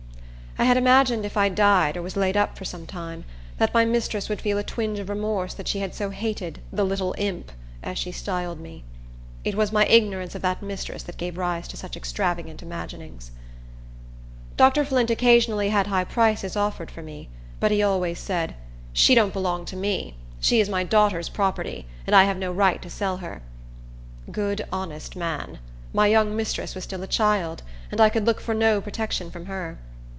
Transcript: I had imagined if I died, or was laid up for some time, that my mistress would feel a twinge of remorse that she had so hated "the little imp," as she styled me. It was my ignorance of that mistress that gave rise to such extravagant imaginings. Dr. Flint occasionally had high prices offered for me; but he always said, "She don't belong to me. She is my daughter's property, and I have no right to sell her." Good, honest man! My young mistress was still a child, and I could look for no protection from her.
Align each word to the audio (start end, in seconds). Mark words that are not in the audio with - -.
I 0.59 0.65
had 0.65 0.77
imagined 0.77 1.25
if 1.25 1.37
I 1.37 1.49
died, 1.49 1.97
or 1.97 2.03
was 2.03 2.15
laid 2.15 2.37
up 2.37 2.55
for 2.55 2.65
some 2.65 2.85
time, 2.85 3.25
that 3.57 3.73
my 3.73 3.83
mistress 3.83 4.29
would 4.29 4.41
feel 4.41 4.59
a 4.59 4.63
twinge 4.63 4.99
of 4.99 5.09
remorse 5.09 5.55
that 5.55 5.67
she 5.67 5.79
had 5.79 5.95
so 5.95 6.11
hated 6.11 6.59
"the 6.71 6.83
little 6.85 7.15
imp," 7.17 7.51
as 7.81 7.97
she 7.97 8.11
styled 8.11 8.59
me. 8.59 8.83
It 9.43 9.55
was 9.55 9.71
my 9.71 9.87
ignorance 9.87 10.35
of 10.35 10.43
that 10.43 10.61
mistress 10.61 11.01
that 11.03 11.17
gave 11.17 11.37
rise 11.37 11.67
to 11.69 11.77
such 11.77 11.97
extravagant 11.97 12.61
imaginings. 12.61 13.31
Dr. 14.55 14.85
Flint 14.85 15.09
occasionally 15.09 15.69
had 15.69 15.87
high 15.87 16.03
prices 16.03 16.55
offered 16.55 16.91
for 16.91 17.01
me; 17.01 17.27
but 17.59 17.71
he 17.71 17.81
always 17.81 18.19
said, 18.19 18.53
"She 18.93 19.15
don't 19.15 19.33
belong 19.33 19.65
to 19.65 19.75
me. 19.75 20.15
She 20.39 20.59
is 20.59 20.69
my 20.69 20.83
daughter's 20.83 21.29
property, 21.29 21.87
and 22.05 22.15
I 22.15 22.25
have 22.25 22.37
no 22.37 22.51
right 22.51 22.79
to 22.83 22.89
sell 22.89 23.17
her." 23.17 23.41
Good, 24.31 24.63
honest 24.71 25.15
man! 25.15 25.57
My 25.91 26.05
young 26.05 26.35
mistress 26.35 26.75
was 26.75 26.83
still 26.83 27.01
a 27.01 27.07
child, 27.07 27.63
and 27.91 27.99
I 27.99 28.09
could 28.09 28.25
look 28.27 28.39
for 28.39 28.53
no 28.53 28.79
protection 28.79 29.31
from 29.31 29.47
her. 29.47 29.79